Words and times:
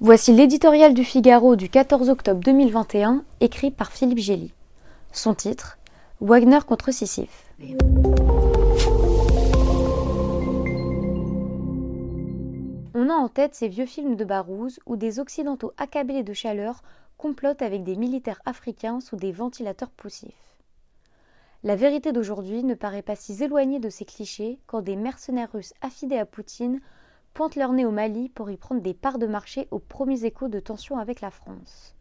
Voici 0.00 0.32
l'éditorial 0.32 0.94
du 0.94 1.02
Figaro 1.02 1.56
du 1.56 1.68
14 1.68 2.08
octobre 2.08 2.38
2021, 2.38 3.24
écrit 3.40 3.72
par 3.72 3.90
Philippe 3.90 4.20
Gély. 4.20 4.52
Son 5.10 5.34
titre 5.34 5.76
Wagner 6.20 6.60
contre 6.64 6.92
Sisyphe. 6.92 7.52
On 12.94 13.10
a 13.10 13.12
en 13.12 13.28
tête 13.28 13.56
ces 13.56 13.66
vieux 13.66 13.86
films 13.86 14.14
de 14.14 14.24
Barouz 14.24 14.78
où 14.86 14.94
des 14.94 15.18
Occidentaux 15.18 15.72
accablés 15.78 16.22
de 16.22 16.32
chaleur 16.32 16.82
complotent 17.16 17.62
avec 17.62 17.82
des 17.82 17.96
militaires 17.96 18.40
africains 18.46 19.00
sous 19.00 19.16
des 19.16 19.32
ventilateurs 19.32 19.90
poussifs. 19.90 20.30
La 21.64 21.74
vérité 21.74 22.12
d'aujourd'hui 22.12 22.62
ne 22.62 22.74
paraît 22.74 23.02
pas 23.02 23.16
si 23.16 23.42
éloignée 23.42 23.80
de 23.80 23.90
ces 23.90 24.04
clichés 24.04 24.60
quand 24.68 24.80
des 24.80 24.94
mercenaires 24.94 25.50
russes 25.50 25.74
affidés 25.82 26.18
à 26.18 26.24
Poutine 26.24 26.78
leur 27.56 27.72
nez 27.72 27.86
au 27.86 27.90
Mali 27.90 28.28
pour 28.28 28.50
y 28.50 28.56
prendre 28.56 28.82
des 28.82 28.94
parts 28.94 29.18
de 29.18 29.26
marché 29.26 29.68
aux 29.70 29.78
premiers 29.78 30.24
échos 30.24 30.48
de 30.48 30.60
tensions 30.60 30.98
avec 30.98 31.20
la 31.20 31.30
France. 31.30 31.94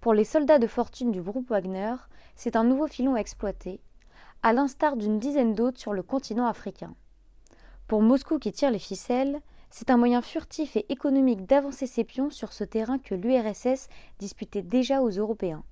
Pour 0.00 0.14
les 0.14 0.24
soldats 0.24 0.60
de 0.60 0.68
fortune 0.68 1.10
du 1.10 1.20
groupe 1.20 1.50
Wagner, 1.50 1.94
c'est 2.36 2.54
un 2.54 2.64
nouveau 2.64 2.86
filon 2.86 3.16
à 3.16 3.18
exploiter, 3.18 3.80
à 4.42 4.52
l'instar 4.52 4.96
d'une 4.96 5.18
dizaine 5.18 5.54
d'autres 5.54 5.80
sur 5.80 5.92
le 5.92 6.04
continent 6.04 6.46
africain. 6.46 6.94
Pour 7.88 8.00
Moscou 8.00 8.38
qui 8.38 8.52
tire 8.52 8.70
les 8.70 8.78
ficelles, 8.78 9.40
c'est 9.70 9.90
un 9.90 9.96
moyen 9.96 10.22
furtif 10.22 10.76
et 10.76 10.86
économique 10.88 11.44
d'avancer 11.44 11.86
ses 11.86 12.04
pions 12.04 12.30
sur 12.30 12.52
ce 12.52 12.64
terrain 12.64 12.98
que 12.98 13.14
l'URSS 13.14 13.88
disputait 14.18 14.62
déjà 14.62 15.02
aux 15.02 15.10
Européens. 15.10 15.64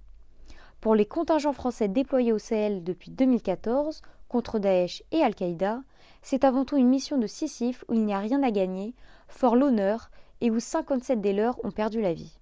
Pour 0.86 0.94
les 0.94 1.04
contingents 1.04 1.52
français 1.52 1.88
déployés 1.88 2.32
au 2.32 2.38
Sahel 2.38 2.84
depuis 2.84 3.10
2014 3.10 4.02
contre 4.28 4.60
Daesh 4.60 5.02
et 5.10 5.20
Al-Qaïda, 5.20 5.82
c'est 6.22 6.44
avant 6.44 6.64
tout 6.64 6.76
une 6.76 6.86
mission 6.86 7.18
de 7.18 7.26
Sisyphe 7.26 7.84
où 7.88 7.94
il 7.94 8.04
n'y 8.04 8.14
a 8.14 8.20
rien 8.20 8.40
à 8.44 8.52
gagner, 8.52 8.94
fort 9.26 9.56
l'honneur 9.56 10.12
et 10.40 10.48
où 10.48 10.60
57 10.60 11.20
des 11.20 11.32
leurs 11.32 11.58
ont 11.64 11.72
perdu 11.72 12.00
la 12.00 12.14
vie. 12.14 12.38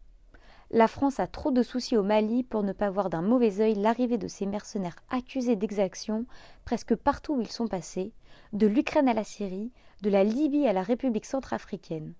La 0.70 0.88
France 0.88 1.20
a 1.20 1.26
trop 1.26 1.52
de 1.52 1.62
soucis 1.62 1.96
au 1.96 2.02
Mali 2.02 2.42
pour 2.42 2.62
ne 2.62 2.74
pas 2.74 2.90
voir 2.90 3.08
d'un 3.08 3.22
mauvais 3.22 3.62
œil 3.62 3.76
l'arrivée 3.76 4.18
de 4.18 4.28
ces 4.28 4.44
mercenaires 4.44 4.96
accusés 5.08 5.56
d'exaction 5.56 6.26
presque 6.66 6.96
partout 6.96 7.36
où 7.36 7.40
ils 7.40 7.50
sont 7.50 7.66
passés, 7.66 8.12
de 8.52 8.66
l'Ukraine 8.66 9.08
à 9.08 9.14
la 9.14 9.24
Syrie, 9.24 9.72
de 10.02 10.10
la 10.10 10.22
Libye 10.22 10.68
à 10.68 10.74
la 10.74 10.82
République 10.82 11.24
centrafricaine. 11.24 12.12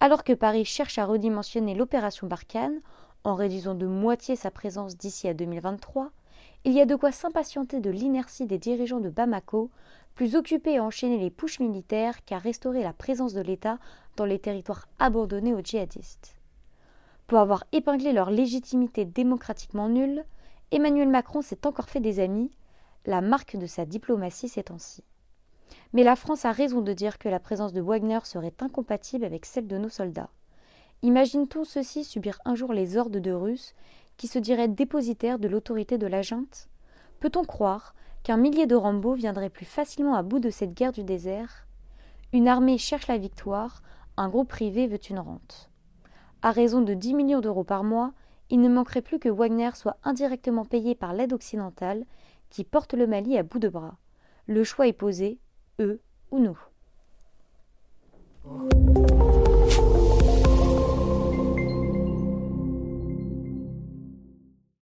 Alors 0.00 0.24
que 0.24 0.32
Paris 0.32 0.64
cherche 0.64 0.98
à 0.98 1.06
redimensionner 1.06 1.76
l'opération 1.76 2.26
Barkhane, 2.26 2.80
en 3.26 3.34
réduisant 3.34 3.74
de 3.74 3.86
moitié 3.86 4.36
sa 4.36 4.52
présence 4.52 4.96
d'ici 4.96 5.26
à 5.26 5.34
2023, 5.34 6.12
il 6.64 6.72
y 6.72 6.80
a 6.80 6.86
de 6.86 6.94
quoi 6.94 7.10
s'impatienter 7.10 7.80
de 7.80 7.90
l'inertie 7.90 8.46
des 8.46 8.56
dirigeants 8.56 9.00
de 9.00 9.10
Bamako, 9.10 9.68
plus 10.14 10.36
occupés 10.36 10.78
à 10.78 10.84
enchaîner 10.84 11.18
les 11.18 11.30
pushs 11.30 11.58
militaires 11.58 12.24
qu'à 12.24 12.38
restaurer 12.38 12.84
la 12.84 12.92
présence 12.92 13.34
de 13.34 13.40
l'État 13.40 13.80
dans 14.16 14.26
les 14.26 14.38
territoires 14.38 14.86
abandonnés 15.00 15.54
aux 15.54 15.60
djihadistes. 15.60 16.36
Pour 17.26 17.38
avoir 17.38 17.64
épinglé 17.72 18.12
leur 18.12 18.30
légitimité 18.30 19.04
démocratiquement 19.04 19.88
nulle, 19.88 20.24
Emmanuel 20.70 21.08
Macron 21.08 21.42
s'est 21.42 21.66
encore 21.66 21.88
fait 21.88 21.98
des 21.98 22.20
amis, 22.20 22.52
la 23.06 23.22
marque 23.22 23.56
de 23.56 23.66
sa 23.66 23.86
diplomatie 23.86 24.50
temps-ci. 24.62 25.02
Mais 25.92 26.04
la 26.04 26.14
France 26.14 26.44
a 26.44 26.52
raison 26.52 26.80
de 26.80 26.92
dire 26.92 27.18
que 27.18 27.28
la 27.28 27.40
présence 27.40 27.72
de 27.72 27.80
Wagner 27.80 28.20
serait 28.22 28.54
incompatible 28.60 29.24
avec 29.24 29.46
celle 29.46 29.66
de 29.66 29.78
nos 29.78 29.88
soldats. 29.88 30.30
Imagine-t-on 31.02 31.64
ceux-ci 31.64 32.04
subir 32.04 32.38
un 32.44 32.54
jour 32.54 32.72
les 32.72 32.96
ordres 32.96 33.20
de 33.20 33.32
Russes 33.32 33.74
qui 34.16 34.26
se 34.26 34.38
diraient 34.38 34.68
dépositaires 34.68 35.38
de 35.38 35.48
l'autorité 35.48 35.98
de 35.98 36.06
la 36.06 36.22
junte? 36.22 36.68
Peut-on 37.20 37.44
croire 37.44 37.94
qu'un 38.22 38.36
millier 38.36 38.66
de 38.66 38.74
Rambo 38.74 39.14
viendrait 39.14 39.50
plus 39.50 39.66
facilement 39.66 40.14
à 40.14 40.22
bout 40.22 40.40
de 40.40 40.50
cette 40.50 40.74
guerre 40.74 40.92
du 40.92 41.04
désert? 41.04 41.66
Une 42.32 42.48
armée 42.48 42.78
cherche 42.78 43.06
la 43.06 43.18
victoire, 43.18 43.82
un 44.16 44.28
groupe 44.28 44.48
privé 44.48 44.86
veut 44.86 44.98
une 45.10 45.18
rente. 45.18 45.70
À 46.42 46.50
raison 46.50 46.80
de 46.80 46.94
10 46.94 47.14
millions 47.14 47.40
d'euros 47.40 47.64
par 47.64 47.84
mois, 47.84 48.12
il 48.50 48.60
ne 48.60 48.68
manquerait 48.68 49.02
plus 49.02 49.18
que 49.18 49.28
Wagner 49.28 49.70
soit 49.74 49.98
indirectement 50.04 50.64
payé 50.64 50.94
par 50.94 51.12
l'aide 51.12 51.32
occidentale 51.32 52.04
qui 52.50 52.64
porte 52.64 52.94
le 52.94 53.06
Mali 53.06 53.36
à 53.36 53.42
bout 53.42 53.58
de 53.58 53.68
bras. 53.68 53.98
Le 54.46 54.64
choix 54.64 54.86
est 54.86 54.92
posé, 54.92 55.38
eux 55.80 56.00
ou 56.30 56.38
nous. 56.38 56.58